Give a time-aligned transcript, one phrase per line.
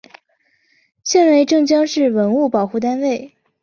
[1.03, 3.33] 现为镇江市文物保护单位。